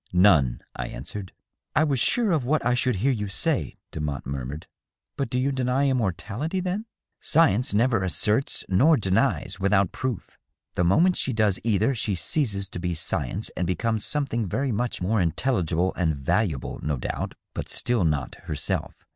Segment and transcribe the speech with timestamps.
[0.13, 1.31] "None," I answered.
[1.75, 4.65] "I was sure of what I should hear you say," Demotte murmured."
[5.15, 6.85] But do you deny immortality, then
[7.21, 10.39] ?""Science never asserts nor denies without proof.
[10.73, 15.03] The moment she does either she ceases to be science and becomes something very much
[15.03, 18.95] more intelligible and valuable, no doubt, but still not herself.